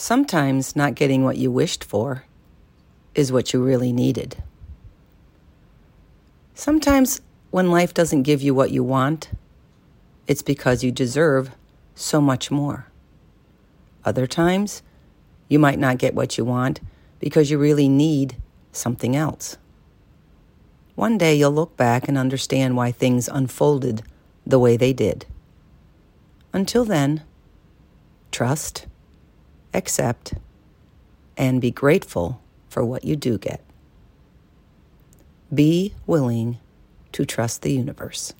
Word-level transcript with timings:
Sometimes 0.00 0.74
not 0.74 0.94
getting 0.94 1.24
what 1.24 1.36
you 1.36 1.52
wished 1.52 1.84
for 1.84 2.24
is 3.14 3.30
what 3.30 3.52
you 3.52 3.62
really 3.62 3.92
needed. 3.92 4.42
Sometimes 6.54 7.20
when 7.50 7.70
life 7.70 7.92
doesn't 7.92 8.22
give 8.22 8.40
you 8.40 8.54
what 8.54 8.70
you 8.70 8.82
want, 8.82 9.28
it's 10.26 10.40
because 10.40 10.82
you 10.82 10.90
deserve 10.90 11.50
so 11.94 12.18
much 12.18 12.50
more. 12.50 12.86
Other 14.02 14.26
times, 14.26 14.82
you 15.50 15.58
might 15.58 15.78
not 15.78 15.98
get 15.98 16.14
what 16.14 16.38
you 16.38 16.46
want 16.46 16.80
because 17.18 17.50
you 17.50 17.58
really 17.58 17.86
need 17.86 18.38
something 18.72 19.14
else. 19.14 19.58
One 20.94 21.18
day 21.18 21.34
you'll 21.34 21.52
look 21.52 21.76
back 21.76 22.08
and 22.08 22.16
understand 22.16 22.74
why 22.74 22.90
things 22.90 23.28
unfolded 23.28 24.02
the 24.46 24.58
way 24.58 24.78
they 24.78 24.94
did. 24.94 25.26
Until 26.54 26.86
then, 26.86 27.22
trust, 28.32 28.86
accept, 29.74 30.34
and 31.36 31.60
be 31.60 31.70
grateful 31.70 32.40
for 32.68 32.84
what 32.84 33.04
you 33.04 33.16
do 33.16 33.38
get. 33.38 33.62
Be 35.52 35.94
willing 36.06 36.58
to 37.12 37.24
trust 37.24 37.62
the 37.62 37.72
universe. 37.72 38.32